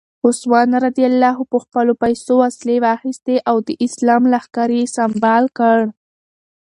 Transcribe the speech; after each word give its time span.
عثمان 0.27 0.69
رض 0.83 0.99
په 1.51 1.57
خپلو 1.63 1.93
پیسو 2.03 2.33
وسلې 2.43 2.77
واخیستې 2.87 3.35
او 3.49 3.55
د 3.67 3.69
اسلام 3.85 4.23
لښکر 4.33 4.69
یې 4.77 4.83
سمبال 4.95 5.43
کړ. 5.57 5.79